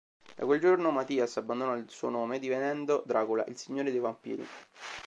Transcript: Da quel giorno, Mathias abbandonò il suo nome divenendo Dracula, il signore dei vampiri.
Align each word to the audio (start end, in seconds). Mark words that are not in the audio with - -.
Da 0.35 0.45
quel 0.45 0.59
giorno, 0.59 0.89
Mathias 0.89 1.37
abbandonò 1.37 1.75
il 1.77 1.87
suo 1.87 2.09
nome 2.09 2.39
divenendo 2.39 3.03
Dracula, 3.05 3.45
il 3.45 3.55
signore 3.57 3.91
dei 3.91 3.99
vampiri. 3.99 4.47